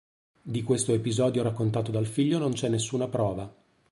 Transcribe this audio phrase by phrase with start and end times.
[0.41, 3.53] Di questo episodio raccontato dal figlio non c'è nessuna prova.